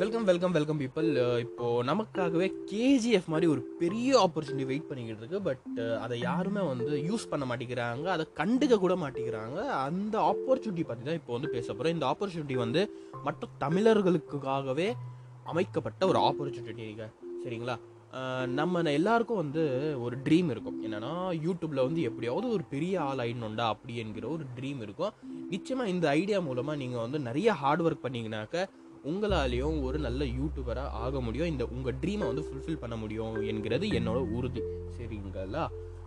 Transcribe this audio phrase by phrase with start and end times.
[0.00, 1.06] Welcome welcome welcome people
[1.42, 5.40] இப்போ நமக்காகவே KGF மாதிரி ஒரு பெரிய ஆப்பர்ச்சுனிட்டி வெயிட் பண்ணிக்கிட்டு இருக்கு.
[5.48, 8.06] பட் uh, அதை யாருமே வந்து யூஸ் பண்ண மாட்டேங்கிறாங்க.
[8.16, 9.58] அதை கண்டுக்க கூட மாட்டேங்கிறாங்க.
[9.86, 12.82] அந்த ஆப்பர்ச்சுனிட்டி பற்றி தான் இப்போ வந்து பேச போகிறோம் இந்த ஆப்பர்ச்சுனிட்டி வந்து
[13.24, 14.88] மற்ற தமிழர்களுக்காகவே
[15.52, 17.06] அமைக்கப்பட்ட ஒரு ஆப்பர்ச்சுனிட்டிங்க
[17.44, 17.76] சரிங்களா?
[18.18, 19.62] Uh, நம்ம எல்லாருக்கும் வந்து
[20.04, 20.80] ஒரு ட்ரீம் இருக்கும்.
[20.86, 21.14] என்னன்னா
[21.46, 25.14] யூடியூப்ல வந்து எப்படியாவது ஒரு பெரிய ஆள் ஆயிடணுண்டா அப்படி என்கிற ஒரு ட்ரீம் இருக்கும்.
[25.54, 28.68] நிச்சயமா இந்த ஐடியா மூலமா நீங்க வந்து நிறைய ஹார்ட் ஒர்க் பண்ணீங்கனாக்க
[29.10, 31.50] உங்களாலேயும் ஒரு நல்ல யூடியூபராக ஆக முடியும்.
[31.52, 34.62] இந்த உங்கள் ட்ரீமை வந்து ஃபுல்ஃபில் பண்ண முடியும் என்கிறது என்னோட உறுதி.
[34.96, 35.64] சரிங்களா?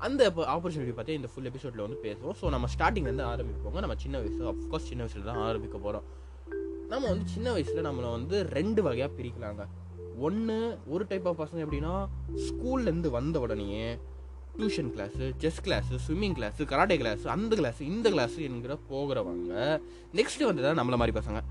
[0.08, 0.22] அந்த
[0.54, 2.36] ஆப்பர்ச்சுனிட்டி பற்றி இந்த ஃபுல் எபிசோடில் வந்து பேசுவோம்.
[2.42, 3.80] ஸோ நம்ம ஸ்டார்டிங்லேருந்து ஆரம்பிப்போங்க.
[3.86, 6.06] நம்ம சின்ன வயசு அஃப்கோர்ஸ் சின்ன வயசில் தான் ஆரம்பிக்க போகிறோம்
[6.92, 9.64] நம்ம வந்து சின்ன வயசில் நம்மளை வந்து ரெண்டு வகையாக பிரிக்கலாங்க.
[10.28, 10.56] ஒன்று
[10.94, 11.96] ஒரு டைப் ஆஃப் பசங்க எப்படின்னா
[12.48, 13.90] ஸ்கூல்லேருந்து வந்த உடனேயே
[14.58, 19.54] tuition class chess class swimming class karate class அந்த கிளாஸ் இந்த கிளாஸ் என்கிற போகிறவங்க
[20.20, 21.42] நெக்ஸ்ட் வந்து தான் நம்மளை மாதிரி பசங்க.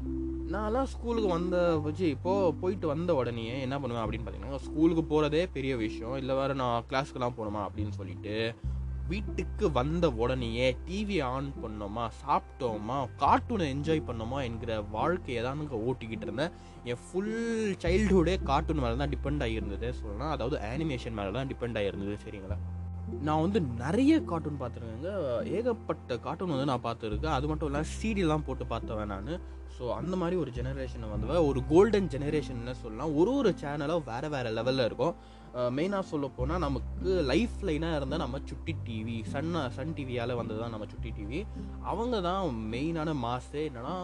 [0.53, 5.73] நான்லாம் ஸ்கூலுக்கு வந்த வச்சு இப்போது போயிட்டு வந்த உடனே என்ன பண்ணுவேன் அப்படின்னு பார்த்தீங்கன்னா ஸ்கூலுக்கு போகிறதே பெரிய
[5.83, 6.17] விஷயம்.
[6.21, 8.35] இல்லை வேறு நான் கிளாஸ்க்கெலாம் போகணுமா அப்படின்னு சொல்லிட்டு
[9.11, 16.27] வீட்டுக்கு வந்த உடனேயே டிவி ஆன் பண்ணோமா சாப்பிட்டோமா கார்ட்டூனை என்ஜாய் பண்ணோமா என்கிற வாழ்க்கையை தான் நாங்கள் ஓட்டிக்கிட்டு
[16.29, 16.53] இருந்தேன்.
[16.91, 17.33] என் ஃபுல்
[17.85, 19.91] சைல்டுஹுடே கார்ட்டூன் மேலே தான் டிபெண்ட் ஆகியிருந்தது.
[20.01, 22.17] சொல்லலாம் அதாவது ஆனிமேஷன் மேலே தான் டிபெண்ட் ஆகியிருந்தது.
[22.27, 22.59] சரிங்களா?
[23.27, 25.13] நான் வந்து நிறைய கார்ட்டூன் பார்த்துருக்கேங்க.
[25.59, 27.37] ஏகப்பட்ட கார்ட்டூன் வந்து நான் பார்த்துருக்கேன்.
[27.39, 29.33] அது மட்டும் இல்லாமல் சீடியெல்லாம் போட்டு பார்த்தவன் நான்.
[29.77, 33.13] ஸோ அந்த மாதிரி ஒரு ஜெனரேஷனை வந்து ஒரு கோல்டன் ஜெனரேஷன்னு சொல்லலாம்.
[33.21, 35.17] ஒரு ஒரு சேனலும் வேறு வேறு லெவலில் இருக்கும்.
[35.77, 40.75] மெயினாக சொல்ல போனால் நமக்கு லைஃப் லைனாக இருந்தால் நம்ம சுட்டி டிவி சன் சன் டிவியால் வந்தது தான்
[40.75, 41.41] நம்ம சுட்டி டிவி
[41.91, 43.95] அவங்க தான் மெயினான மாஸே என்னென்னா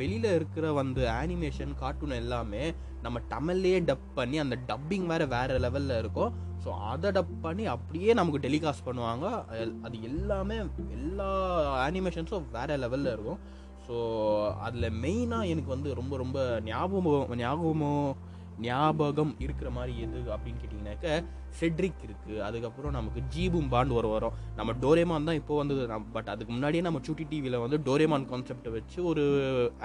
[0.00, 2.64] வெளியில் இருக்கிற வந்து ஆனிமேஷன் கார்ட்டூன் எல்லாமே
[3.06, 6.34] நம்ம தமிழ்லேயே டப் பண்ணி அந்த டப்பிங் வேறு வேறு லெவலில் இருக்கும்.
[6.64, 9.44] ஸோ அதை டப் பண்ணி அப்படியே நமக்கு டெலிகாஸ்ட் பண்ணுவாங்க.
[9.52, 10.56] அது- எல்லாமே
[10.90, 13.38] எல்லா அனிமேஷன்ஸும் வேறு லெவலில் இருக்கும்.
[13.88, 13.94] ஸோ
[14.54, 18.14] அதில் மெயினாக எனக்கு வந்து ரொம்ப ரொம்ப ஞாபகம் ஞாபகமோ
[18.60, 21.24] ஞாபகம் இருக்கிற மாதிரி எது அப்படின்னு கேட்டிங்கனாக்க
[21.60, 24.34] செட்ரிக் இருக்குது அதுக்கப்புறம் நமக்கு ஜீபும் பாண்ட் ஒரு வரும்.
[24.58, 25.82] நம்ம டோரேமான் தான் இப்போ வந்தது.
[26.16, 29.24] பட் அதுக்கு முன்னாடியே நம்ம சுட்டி டிவியில் வந்து டோரேமான் கான்செப்டை வச்சு ஒரு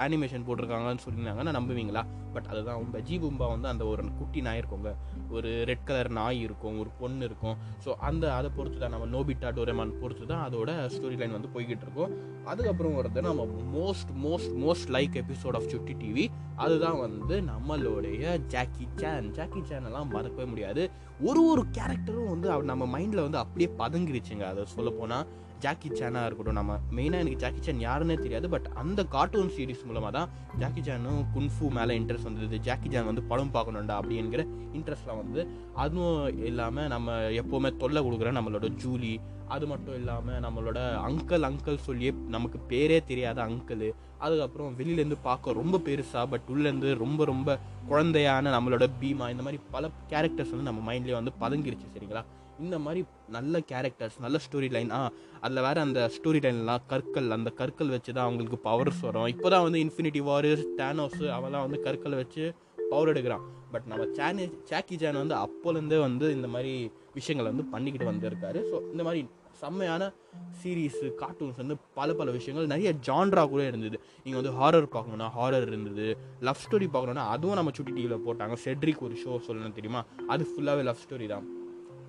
[0.06, 2.04] அனிமேஷன் போட்டிருக்காங்கன்னு சொல்லியிருந்தாங்கன்னா நம்புவீங்களா?
[2.34, 3.00] பட் அதுதான் உண்மை.
[3.10, 4.92] ஜீபும்பா வந்து அந்த ஒரு குட்டி நாய் இருக்குங்க.
[5.36, 7.56] ஒரு ரெட் கலர் நாய் இருக்கும் ஒரு பொண்ணு இருக்கும்.
[7.84, 11.86] ஸோ அந்த அதை பொறுத்து தான் நம்ம நோபிட்டா டோரேமான் பொறுத்து தான் அதோட ஸ்டோரி லைன் வந்து போய்கிட்டு
[11.86, 12.12] இருக்கும்
[12.52, 16.24] அதுக்கப்புறம் வருது நம்ம most most most like episode of Chutti TV
[16.64, 18.22] அதுதான் வந்து நம்மளுடைய
[18.54, 20.82] ஜாக்கி சேன் ஜாக்கி சேனெல்லாம் மறக்கவே முடியாது.
[21.22, 24.44] ஒரு ஒரு கேரக்டரும் வந்து நம்ம மைண்டில் வந்து அப்படியே பதுங்கிருச்சுங்க.
[24.44, 25.26] அதை சொல்ல போனால்
[25.60, 30.12] ஜாக்கி சேனாக இருக்கட்டும் நம்ம மெயினாக எனக்கு ஜாக்கி சேன் யாருன்னே தெரியாது பட் அந்த கார்ட்டூன் சீரிஸ் மூலமாக
[30.16, 30.28] தான்
[30.58, 32.58] ஜாக்கி சேனும் குன்ஃபு மேலே இன்ட்ரெஸ்ட் வந்தது.
[32.60, 34.42] ஜாக்கி சேன் வந்து படம் பார்க்கணுண்டா அப்படிங்கிற
[34.74, 35.40] இன்ட்ரெஸ்ட்லாம் வந்து
[35.74, 37.08] அதுவும் இல்லாமல் நம்ம
[37.40, 39.12] எப்போவுமே தொல்லை கொடுக்குற நம்மளோட ஜூலி
[39.48, 43.86] அது மட்டும் இல்லாமல் நம்மளோட அங்கிள் அங்கிள் சொல்லியே நமக்கு பேரே தெரியாத அங்கிள்
[44.18, 47.50] அதுக்கப்புறம் வெளியிலேருந்து பார்க்க ரொம்ப பெருசாக பட் உள்ளேருந்து ரொம்ப ரொம்ப
[47.88, 52.22] குழந்தையான நம்மளோட பீமா இந்த மாதிரி பல கேரக்டர்ஸ் வந்து நம்ம மைண்ட்லேயே வந்து பதுங்கிருச்சு சரிங்களா?
[52.64, 53.00] இந்த மாதிரி
[53.36, 55.00] நல்ல கேரக்டர்ஸ் நல்ல ஸ்டோரி லைன் ஆ
[55.44, 59.28] அதில் வேறு அந்த ஸ்டோரி லைன்லாம் கற்கள் அந்த கற்கள் வச்சு தான் அவங்களுக்கு பவர்ஸ் வரும்.
[59.34, 62.44] இப்போ தான் வந்து இன்ஃபினிட்டி வாரியர்ஸ் டேனோஸ் அவெல்லாம் வந்து கற்களை வச்சு
[62.92, 63.44] பவர் எடுக்கிறான்.
[63.72, 66.72] பட் நம்ம சேனி சாக்கி ஜான் வந்து அப்போலேருந்தே வந்து இந்த மாதிரி
[67.18, 68.60] விஷயங்களை வந்து பண்ணிக்கிட்டு வந்திருக்காரு.
[68.70, 69.22] ஸோ இந்த மாதிரி
[69.60, 70.02] செம்மையான
[70.60, 73.96] சீரீஸு கார்ட்டூன்ஸ் வந்து பல பல விஷயங்கள் நிறைய ஜான்ரா கூட இருந்தது.
[74.24, 76.06] நீங்கள் வந்து ஹாரர் பார்க்கணுன்னா ஹாரர் இருந்தது.
[76.48, 78.56] லவ் ஸ்டோரி பார்க்கணுன்னா அதுவும் நம்ம சுட்டி டிவியில் போட்டாங்க.
[78.66, 80.02] செட்ரிக் ஒரு ஷோ சொல்லணும் தெரியுமா?
[80.34, 81.46] அது ஃபுல்லாகவே லவ் ஸ்டோரி தான்.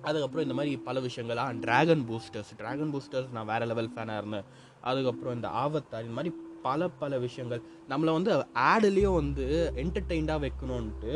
[0.02, 4.46] அதுக்கப்புறம் இந்த மாதிரி பல விஷயங்களா டிராகன் பூஸ்டர்ஸ் டிராகன் பூஸ்டர்ஸ் நான் வேறு லெவல் ஃபேனாக இருந்தேன்.
[4.80, 6.30] அதுக்கப்புறம் இந்த ஆவத்தார் இந்த மாதிரி
[6.66, 7.62] பல பல விஷயங்கள்.
[7.92, 8.32] நம்மளை வந்து
[8.70, 9.46] ஆடுலேயும் வந்து
[9.82, 11.12] என்டர்டெயின்டாக வைக்கணுன்ட்டு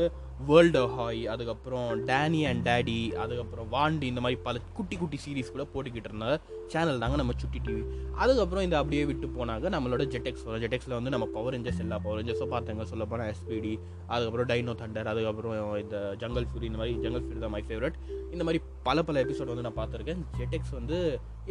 [0.48, 5.64] வேர்ல்டு ஹாய் அதுக்கப்புறம் டேனி அண்ட் டேடி அதுக்கப்புறம் வாண்டி இந்த மாதிரி பல குட்டி குட்டி சீரிஸ் கூட
[5.74, 6.26] போட்டுக்கிட்டு இருந்த
[6.72, 7.82] சேனல் தாங்க நம்ம சுட்டி டிவி
[8.22, 12.18] அதுக்கப்புறம் இந்த அப்படியே விட்டு போனாங்க நம்மளோட ஜெட்டெக்ஸ் வரும் ஜெட்டெக்ஸில் வந்து நம்ம பவர் ரேஞ்சர்ஸ் எல்லா பவர்
[12.20, 12.84] ரேஞ்சர்ஸும் பார்த்தாங்க.
[12.92, 13.74] சொல்ல போனால் எஸ்பிடி
[14.12, 15.54] அதுக்கப்புறம் டைனோ தண்டர் அதுக்கப்புறம்
[15.84, 17.98] இந்த ஜங்கல் ஃபியூரி இந்த மாதிரி ஜங்கல் ஃபியூரி தான் மை ஃபேவரட்
[18.34, 20.22] இந்த மாதிரி பல பல எபிசோட் வந்து நான் பார்த்துருக்கேன்.
[20.40, 20.98] ஜெட்டெக்ஸ் வந்து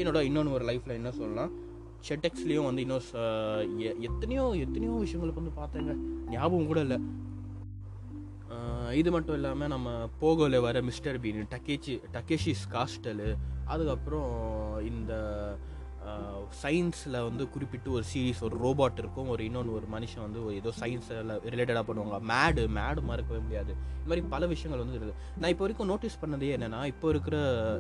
[0.02, 1.54] என்னோட இன்னொன்று ஒரு லைஃப்பில் என்ன சொல்லலாம்.
[2.08, 3.02] ஜெட்டெக்ஸ்லேயும் வந்து இன்னும்
[3.80, 5.96] எ- எத்தனையோ எத்தனையோ விஷயங்களுக்கு வந்து பார்த்தேங்க.
[6.30, 7.00] ஞாபகம் கூட இல்லை.
[8.92, 15.14] இது மட்டும் இல்லாமல் நம்ம போகோல வர மிஸ்டர் பீன் டக்கேச்சி டக்கேஷிஸ் காஸ்டலு அதுக்கப்புறம் இந்த
[16.62, 19.30] சயின்ஸில் வந்து குறிப்பிட்டு ஒரு சீரீஸ் ஒரு ரோபாட் இருக்கும்.
[19.34, 22.20] ஒரு இன்னொன்று ஒரு மனுஷன் வந்து ஒரு ஏதோ சயின்ஸில் ரிலேட்டடாக பண்ணுவாங்க.
[22.32, 23.72] மேடு மேடு மறக்கவே முடியாது.
[23.98, 25.18] இந்த மாதிரி பல விஷயங்கள் வந்து இருக்குது.
[25.40, 27.38] நான் இப்போ வரைக்கும் நோட்டீஸ் பண்ணதே என்னென்னா இப்போ இருக்கிற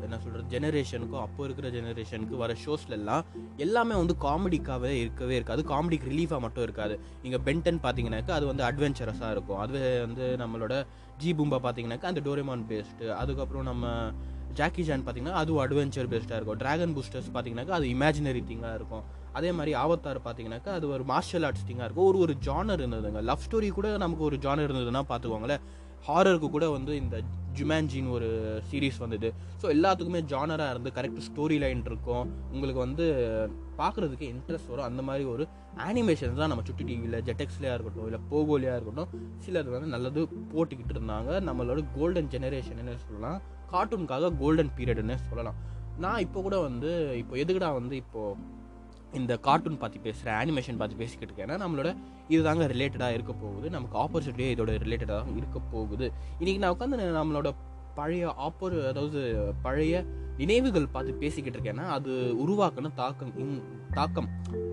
[0.07, 3.25] என்ன சொல்கிறது ஜெனரேஷனுக்கும் அப்போ இருக்கிற ஜெனரேஷனுக்கு வர ஷோஸ்லலாம்
[3.65, 5.63] எல்லாமே வந்து காமெடிக்காகவே இருக்கவே இருக்காது.
[5.73, 6.97] காமெடிக்கு ரிலீஃபாக மட்டும் இருக்காது.
[7.25, 9.61] நீங்கள் பென்டன் பார்த்தீங்கன்னாக்கா அது வந்து அட்வென்ச்சரஸாக இருக்கும்.
[9.65, 10.75] அதுவே வந்து நம்மளோட
[11.23, 13.85] ஜி பூம்பா பார்த்தீங்கன்னாக்கா அந்த டோரேமான் பேஸ்ட்டு அதுக்கப்புறம் நம்ம
[14.59, 16.59] ஜாக்கி ஜான் பார்த்தீங்கன்னா அதுவும் அட்வென்ச்சர் பேஸ்டாக இருக்கும்.
[16.63, 19.05] டிராகன் பூஸ்டர்ஸ் பார்த்தீங்கன்னாக்கா அது இமேஜினரி திங்காக இருக்கும்.
[19.39, 22.09] அதே மாதிரி ஆவத்தார் பார்த்தீங்கன்னாக்கா அது ஒரு மார்ஷல் ஆர்ட்ஸ் திங்காக இருக்கும்.
[22.11, 23.21] ஒரு ஒரு ஜானர் இருந்ததுங்க.
[23.31, 25.63] லவ் ஸ்டோரி கூட நமக்கு ஒரு ஜானர் இருந்ததுன்னா பார்த்துக்கோங்களேன்
[26.07, 27.15] ஹாரருக்கு கூட வந்து இந்த
[27.57, 28.27] ஜுமேன்ஜின் ஒரு
[28.69, 29.29] சீரீஸ் வந்தது.
[29.61, 32.25] ஸோ எல்லாத்துக்குமே ஜானராக இருந்து கரெக்ட் ஸ்டோரி லைன் இருக்கும்.
[32.53, 33.05] உங்களுக்கு வந்து
[33.79, 34.87] பார்க்குறதுக்கு இன்ட்ரெஸ்ட் வரும்.
[34.89, 35.43] அந்த மாதிரி ஒரு
[35.87, 39.11] அனிமேஷன்ஸ் தான் நம்ம சுட்டி டிவியில் ஜெட்டெக்ஸ்லையாக இருக்கட்டும் இல்லை போகோலியாக இருக்கட்டும்
[39.45, 40.21] சிலது வந்து நல்லது
[40.53, 41.31] போட்டுக்கிட்டு இருந்தாங்க.
[41.49, 43.39] நம்மளோட கோல்டன் ஜெனரேஷன் சொல்லலாம்.
[43.73, 45.57] கார்ட்டூனுக்காக கோல்டன் பீரியடுன்னு சொல்லலாம்.
[46.03, 46.91] நான் இப்போ கூட வந்து
[47.21, 48.63] இப்போ எதுக்குடா வந்து இப்போது
[49.19, 51.89] இந்த கார்ட்டூன் பார்த்து பேசுகிறேன் அனிமேஷன் பார்த்து பேசிக்கிட்டு இருக்கேன் ஏன்னா நம்மளோட
[52.33, 53.67] இதுதாங்க ரிலேட்டடாக இருக்க போகுது.
[53.69, 56.07] நமக்கு ஆப்பர்ச்சுனிட்டியே இதோட ரிலேட்டடாக இருக்க போகுது.
[56.39, 57.51] இன்றைக்கி நான் உட்காந்து நம்மளோட
[57.99, 59.21] பழைய ஆப்பர் அதாவது
[59.61, 60.03] பழைய
[60.37, 62.11] நினைவுகள் பார்த்து பேசிக்கிட்டு இருக்கேன்னா அது
[62.45, 63.63] உருவாக்கின தாக்கம்.
[63.93, 64.29] தாக்கம்.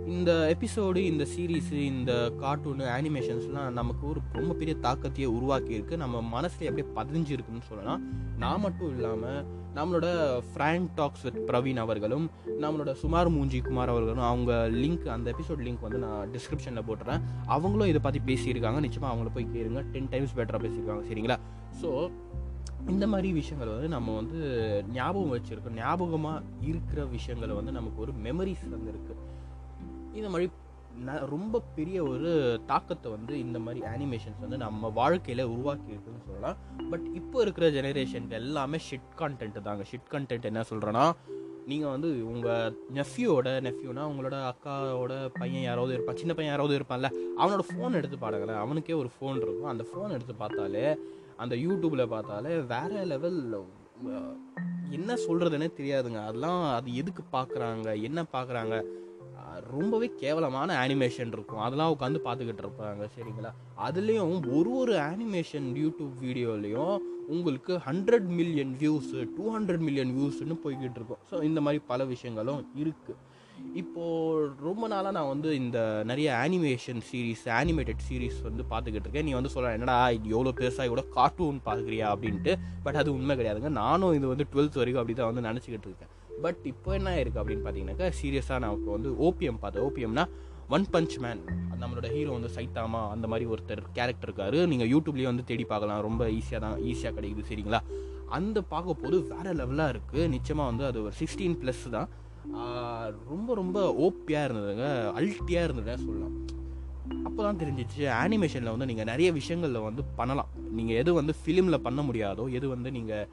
[0.06, 6.40] இந்த எபிசோடு இந்த சீரீஸு இந்த கார்ட்டூனு அனிமேஷன்ஸ்லாம் நமக்கு ஒரு ரொம்ப பெரிய தாக்கத்தையே உருவாக்கி இருக்கு நம்ம
[6.40, 8.02] மனசுல அப்படியே பதிஞ்சிருக்குன்னு சொல்லலாம்.
[8.38, 9.44] நான் மட்டும் இல்லாமல்
[9.74, 10.06] நம்மளோட
[10.48, 12.30] ஃப்ராங்க் டாக்ஸ் வித் பிரவீன் அவர்களும்
[12.60, 17.20] நம்மளோட சுமார் மூஞ்சி குமார் அவர்களும் அவங்க லிங்க் அந்த எபிசோட் லிங்க் வந்து நான் டிஸ்கிரிப்ஷனில் போட்டுறேன்.
[17.46, 18.80] அவங்களும் இதை பற்றி பேசியிருக்காங்க.
[18.80, 19.90] நிச்சயமாக அவங்கள போய் கேளுங்க.
[19.90, 21.04] டென் டைம்ஸ் பெட்டராக பேசியிருக்காங்க.
[21.10, 21.38] சரிங்களா?
[21.82, 22.10] ஸோ
[22.88, 24.38] இந்த மாதிரி விஷயங்கள் வந்து நம்ம வந்து
[24.92, 29.20] ஞாபகம் வச்சுருக்கோம் ஞாபகமாக இருக்கிற விஷயங்களை வந்து நமக்கு ஒரு மெமரிஸ் வந்து இருக்குது
[30.12, 30.48] இந்த மாதிரி
[31.06, 32.30] ந ரொம்ப பெரிய ஒரு
[32.66, 36.56] தாக்கத்தை வந்து இந்த மாதிரி அனிமேஷன்ஸ் வந்து நம்ம வாழ்க்கையில் உருவாக்கி இருக்குன்னு சொல்லலாம்.
[36.90, 39.84] பட் இப்போ இருக்கிற ஜெனரேஷனுக்கு எல்லாமே ஷிட் கண்டென்ட் தாங்க.
[39.90, 41.04] ஷிட் கான்டென்ட் என்ன சொல்கிறேன்னா
[41.66, 47.64] நீங்கள் வந்து உங்கள் நெஃப்யூவோட நெஃப்யூனா உங்களோட அக்காவோட பையன் யாராவது இருப்பான் சின்ன பையன் யாராவது இருப்பான்ல அவனோட
[47.70, 49.72] ஃபோன் எடுத்து பாடுங்களேன் அவனுக்கே ஒரு ஃபோன் இருக்கும்.
[49.74, 50.86] அந்த ஃபோன் எடுத்து பார்த்தாலே
[51.42, 53.38] அந்த யூடியூப்பில் பார்த்தாலே வேற லெவல்
[54.96, 56.20] என்ன சொல்கிறதுனே தெரியாதுங்க.
[56.28, 58.76] அதெல்லாம் அது எதுக்கு பார்க்குறாங்க என்ன பார்க்குறாங்க?
[59.74, 61.62] ரொம்பவே கேவலமான அனிமேஷன் இருக்கும்.
[61.66, 63.50] அதெல்லாம் உட்காந்து பார்த்துக்கிட்டு இருப்பாங்க சரிங்களா?
[63.86, 66.94] அதுலேயும் ஒரு ஒரு அனிமேஷன் யூடியூப் வீடியோலையும்
[67.34, 71.22] உங்களுக்கு hundred million views two hundred million வியூஸ்னு போய்கிட்டு இருக்கும்.
[71.30, 73.18] ஸோ இந்த மாதிரி பல விஷயங்களும் இருக்குது
[73.80, 75.78] இப்போது ரொம்ப நாளாக நான் வந்து இந்த
[76.10, 79.26] நிறைய ஆனிமேஷன் சீரீஸ் ஆனிமேட்டட் சீரீஸ் வந்து பார்த்துக்கிட்டு இருக்கேன்.
[79.28, 82.06] நீ வந்து சொல்ல என்னடா இது எவ்வளோ பெருசாக கூட கார்ட்டூன் பார்க்குறியா?
[82.14, 82.54] அப்படின்ட்டு.
[82.86, 83.70] பட் அது உண்மை கிடையாதுங்க.
[83.82, 86.12] நானும் இது வந்து டுவெல்த் வரைக்கும் அப்படி தான் வந்து நினச்சிக்கிட்டு இருக்கேன்.
[86.44, 89.84] பட் இப்போ என்ன இருக்குது அப்படின்னு பார்த்தீங்கன்னாக்கா சீரியஸாக நான் இப்போ வந்து ஓபிஎம் பார்த்தேன்.
[89.88, 90.24] ஓபிஎம்னா
[90.76, 91.40] ஒன் பஞ்ச் மேன்
[91.82, 94.58] நம்மளோட ஹீரோ வந்து சைத்தாமா அந்த மாதிரி ஒருத்தர் கேரக்டர் இருக்காரு.
[94.72, 96.02] நீங்கள் யூடியூப்லேயே வந்து தேடி பார்க்கலாம்.
[96.08, 97.80] ரொம்ப ஈஸியாக தான் ஈஸியாக கிடைக்குது சரிங்களா?
[98.38, 102.10] அந்த பார்க்க போது வேறு லெவலாக இருக்குது நிச்சயமாக வந்து அது ஒரு சிக்ஸ்டீன் ப்ளஸ் தான்.
[103.28, 104.86] ரொம்ப ரொம்ப ஓப்பியாக இருந்ததுங்க.
[105.18, 106.34] அல்ட்டியாக இருந்ததாக சொல்லலாம்.
[107.24, 110.50] அப்போ தான் தெரிஞ்சிச்சு ஆனிமேஷனில் வந்து நீங்கள் நிறைய விஷயங்களில் வந்து பண்ணலாம்.
[110.70, 113.28] நீங்கள் எது வந்து ஃபிலிமில் பண்ண முடியாதோ எது வந்து நீங்கள்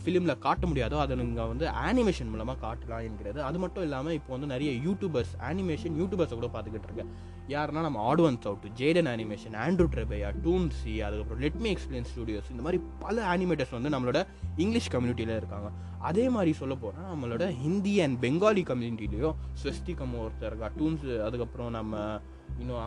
[0.00, 3.38] ஃபிலிமில் காட்ட முடியாதோ அதை நீங்கள் வந்து ஆனிமேஷன் மூலமாக காட்டலாம் என்கிறது.
[3.48, 7.12] அது மட்டும் இல்லாமல் இப்போ வந்து நிறைய யூடியூபர்ஸ் ஆனிமேஷன் யூடியூபர்ஸை கூட பார்த்துக்கிட்டு இருக்கேன்.
[7.54, 12.80] யாருன்னா நம்ம ஆடுவன்ஸ் அவுட் ஜேடன் அனிமேஷன் ஆண்ட்ரூ ட்ரெபையா டூன்சி அதுக்கப்புறம் லெட்மி எக்ஸ்பிளைன் ஸ்டுடியோஸ் இந்த மாதிரி
[13.04, 14.20] பல ஆனிமேட்டர்ஸ் வந்து நம்மளோட
[14.64, 15.70] இங்கிலீஷ் கம்யூனிட்டியில் இருக்காங்க.
[16.10, 22.20] அதே மாதிரி சொல்ல போனால் நம்மளோட ஹிந்தி அண்ட் பெங்காலி கம்யூனிட்டிலையும் ஸ்வஸ்திகம் ஒருத்தர் இருக்கா டூன்ஸ் அதுக்கப்புறம் நம்ம
[22.62, 22.80] இன்னும்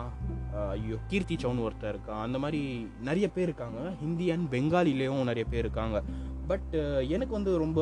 [0.72, 2.60] ஐயோ கீர்த்தி சவுன் ஒருத்தர் இருக்கான் அந்த மாதிரி
[3.08, 3.80] நிறைய பேர் இருக்காங்க.
[4.02, 5.98] ஹிந்தி அண்ட் பெங்காலிலேயும் நிறைய பேர் இருக்காங்க.
[6.50, 7.80] பட் uh, எனக்கு வந்து ரொம்ப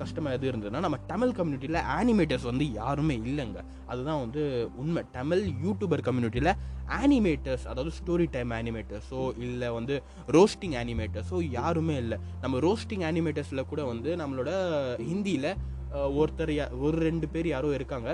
[0.00, 3.60] கஷ்டமாக எது இருந்ததுன்னா நம்ம தமிழ் கம்யூனிட்டியில் ஆனிமேட்டர்ஸ் வந்து யாருமே இல்லைங்க.
[3.92, 4.42] அதுதான் வந்து
[4.82, 5.02] உண்மை.
[5.18, 6.50] தமிழ் யூடியூபர் கம்யூனிட்டியில்
[7.00, 9.96] ஆனிமேட்டர்ஸ் அதாவது ஸ்டோரி டைம் ஆனிமேட்டர்ஸோ இல்லை வந்து
[10.36, 12.18] ரோஸ்டிங் ஆனிமேட்டர்ஸோ யாருமே இல்லை.
[12.44, 14.52] நம்ம ரோஸ்டிங் ஆனிமேட்டர்ஸில் கூட வந்து நம்மளோட
[15.10, 15.50] ஹிந்தியில்
[16.18, 16.54] ஒருத்தர்
[16.86, 18.10] ஒரு ரெண்டு பேர் யாரோ இருக்காங்க.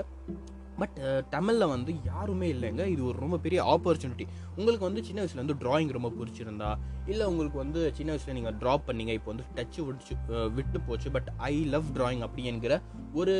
[0.81, 0.97] பட்
[1.31, 2.83] தமிழில் uh, வந்து யாருமே இல்லைங்க.
[2.87, 4.25] இது ஒரு ரொம்ப பெரிய ஆப்பர்ச்சுனிட்டி
[4.57, 6.71] உங்களுக்கு வந்து சின்ன வயசில் வந்து ட்ராயிங் ரொம்ப பிடிச்சிருந்தா
[7.07, 10.15] இல்லை உங்களுக்கு வந்து சின்ன வயசில் நீங்கள் ட்ரா பண்ணீங்க இப்போ வந்து டச்சு விடுச்சு
[10.57, 12.77] விட்டு போச்சு பட் ஐ லவ் ட்ராயிங் அப்படிங்கிற
[13.13, 13.35] ஒரு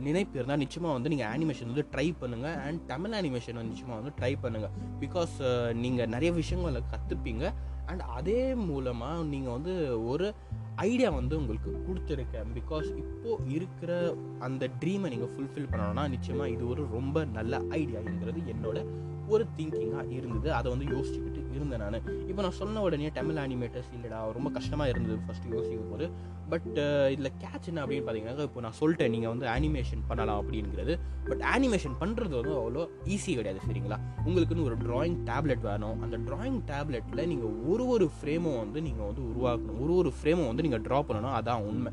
[0.00, 4.14] நினைப்பு இருந்தால் நிச்சயமாக வந்து நீங்கள் ஆனிமேஷன் வந்து ட்ரை பண்ணுங்கள் அண்ட் தமிழ் அனிமேஷன் வந்து நிச்சயமாக வந்து
[4.18, 5.34] ட்ரை பண்ணுங்கள் பிகாஸ்
[5.76, 7.44] நீங்கள் நிறைய விஷயங்களை கற்றுப்பீங்க
[7.86, 9.72] அண்ட் அதே மூலமாக நீங்கள் வந்து
[10.06, 10.26] ஒரு
[10.88, 12.48] ஐடியா வந்து உங்களுக்கு கொடுத்துருக்கேன்.
[12.58, 13.92] பிகாஸ் இப்போது இருக்கிற
[14.38, 18.78] அந்த ட்ரீமை நீங்கள் ஃபுல்ஃபில் பண்ணணும்னா நிச்சயமாக இது ஒரு ரொம்ப நல்ல ஐடியாங்கிறது என்னோட
[19.34, 20.48] ஒரு திங்கிங்காக இருந்தது.
[20.58, 21.96] அதை வந்து யோசிச்சுக்கிட்டு இருந்தேன் நான்.
[22.30, 26.06] இப்போ நான் சொன்ன உடனே தமிழ் அனிமேட்டர்ஸ் இல்லைடா ரொம்ப கஷ்டமாக இருந்தது ஃபஸ்ட்டு யோசிக்கும் போது.
[26.52, 26.68] பட்
[27.14, 30.94] இதில் கேட்ச் என்ன அப்படின்னு பார்த்தீங்கன்னா இப்போ நான் சொல்லிட்டேன் நீங்கள் வந்து அனிமேஷன் பண்ணலாம் அப்படிங்கிறது.
[31.28, 32.84] பட் அனிமேஷன் பண்ணுறது வந்து அவ்வளோ
[33.14, 33.98] ஈஸி கிடையாது சரிங்களா?
[34.26, 35.98] உங்களுக்குன்னு ஒரு ட்ராயிங் டேப்லெட் வேணும்.
[36.06, 39.80] அந்த ட்ராயிங் டேப்லெட்டில் நீங்கள் ஒரு ஒரு ஃப்ரேமும் வந்து நீங்கள் வந்து உருவாக்கணும்.
[39.84, 41.36] ஒரு ஒரு ஃப்ரேமும் வந்து நீங்கள் ட்ரா பண்ணணும்.
[41.40, 41.92] அதான் உண்மை.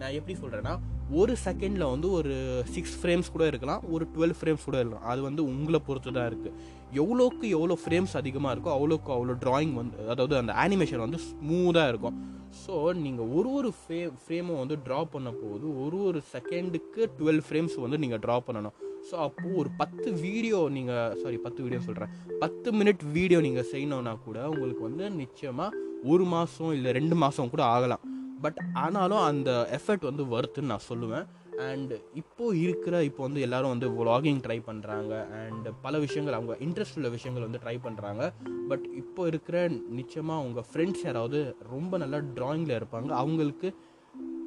[0.00, 0.72] நான் எப்படி சொல்கிறேன்னா
[1.18, 2.34] ஒரு செகண்டில் வந்து ஒரு
[2.74, 5.06] சிக்ஸ் ஃப்ரேம்ஸ் கூட இருக்கலாம் ஒரு டுவெல் ஃப்ரேம்ஸ் கூட இருக்கலாம்.
[5.12, 6.56] அது வந்து உங்களை பொறுத்து தான் இருக்குது
[7.02, 12.18] எவ்வளோக்கு எவ்வளோ ஃப்ரேம்ஸ் அதிகமாக இருக்கோ அவ்வளோக்கு அவ்வளோ ட்ராயிங் வந்து அதாவது அந்த அனிமேஷன் வந்து ஸ்மூத்தாக இருக்கும்.
[12.62, 12.74] ஸோ
[13.06, 18.00] நீங்கள் ஒரு ஒரு ஃப்ரே ஃப்ரேமும் வந்து ட்ரா பண்ண போது ஒரு ஒரு செகண்டுக்கு டுவெல் ஃப்ரேம்ஸ் வந்து
[18.04, 18.76] நீங்கள் ட்ரா பண்ணணும்.
[19.08, 22.14] ஸோ அப்போது ஒரு பத்து வீடியோ நீங்கள் சாரி பத்து வீடியோ சொல்கிறேன்
[22.44, 27.62] பத்து மினிட் வீடியோ நீங்கள் செய்யணுன்னா கூட உங்களுக்கு வந்து நிச்சயமாக ஒரு மாதம் இல்லை ரெண்டு மாதம் கூட
[27.74, 28.04] ஆகலாம்.
[28.44, 31.26] பட் ஆனாலும் அந்த எஃபர்ட் வந்து ஒர்த்துன்னு நான் சொல்லுவேன்.
[31.68, 36.96] அண்ட் இப்போது இருக்கிற இப்போ வந்து எல்லாரும் வந்து vlogging ட்ரை பண்ணுறாங்க அண்ட் பல விஷயங்கள் அவங்க இன்ட்ரெஸ்ட்
[36.98, 38.22] உள்ள விஷயங்கள் வந்து ட்ரை பண்ணுறாங்க
[38.70, 39.56] பட் இப்போ இருக்கிற
[39.98, 41.40] நிச்சயமாக அவங்க ஃப்ரெண்ட்ஸ் யாராவது
[41.74, 43.10] ரொம்ப நல்லா ட்ராயிங்கில் இருப்பாங்க.
[43.22, 43.70] அவங்களுக்கு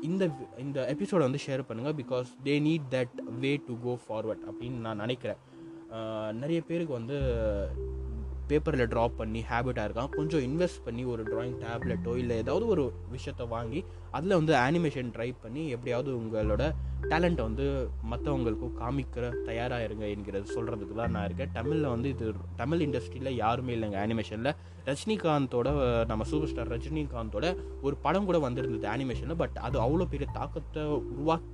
[0.09, 0.23] இந்த
[0.65, 5.03] இந்த எபிசோடை வந்து ஷேர் பண்ணுங்கள் because they need that way to go forward அப்படின்னு நான்
[5.03, 5.41] நினைக்கிறேன்.
[6.41, 7.17] நிறைய பேருக்கு வந்து
[8.49, 10.09] பேப்பரில் ட்ரா பண்ணி ஹேபிட்டாக இருக்கான்.
[10.17, 12.83] கொஞ்சம் இன்வெஸ்ட் பண்ணி ஒரு ட்ராயிங் டேப்லெட்டோ இல்லை ஏதாவது ஒரு
[13.15, 13.79] விஷயத்தை வாங்கி
[14.17, 16.65] அதில் வந்து ஆனிமேஷன் ட்ரை பண்ணி எப்படியாவது உங்களோட
[17.11, 17.65] டேலண்ட்டை வந்து
[18.11, 21.53] மற்றவங்களுக்கும் காமிக்கிற தயாராக இருங்க என்கிறது சொல்கிறதுக்கு தான் நான் இருக்கேன்.
[21.57, 22.27] தமிழில் வந்து இது
[22.61, 24.53] தமிழ் இண்டஸ்ட்ரியில் யாருமே இல்லைங்க அனிமேஷனில்
[24.89, 25.67] ரஜினிகாந்தோட
[26.11, 27.47] நம்ம சூப்பர் ஸ்டார் ரஜினிகாந்தோட
[27.87, 30.83] ஒரு படம் கூட வந்திருந்தது ஆனிமேஷனில் பட் அது அவ்வளோ பெரிய தாக்கத்தை
[31.15, 31.49] உருவாக்க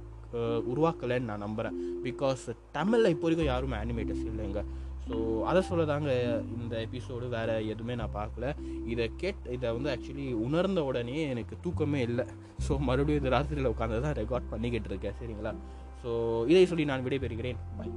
[0.71, 2.43] உருவாக்கலைன்னு நான் நம்புகிறேன் பிகாஸ்
[2.75, 4.61] தமிழில் இப்போ வரைக்கும் யாருமே ஆனிமேட்டர்ஸ் இல்லைங்க.
[5.09, 5.17] ஸோ
[5.49, 6.09] அதை சொல்ல தாங்க
[6.57, 8.47] இந்த எபிசோடு வேறு எதுவுமே நான் பார்க்கல.
[8.93, 12.25] இதை கேட் இதை வந்து ஆக்சுவலி உணர்ந்த உடனே எனக்கு தூக்கமே இல்லை.
[12.67, 15.17] ஸோ மறுபடியும் இந்த ராத்திரியில் உட்காந்து தான் ரெக்கார்ட் பண்ணிக்கிட்டு இருக்கேன்.
[15.21, 15.53] சரிங்களா?
[16.03, 16.11] ஸோ
[16.51, 17.59] இதை சொல்லி நான் விடைபெறுகிறேன்.
[17.79, 17.93] பாய்